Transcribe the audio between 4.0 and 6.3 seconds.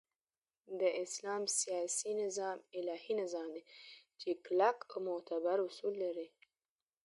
چی کلک او معتبر اصول لری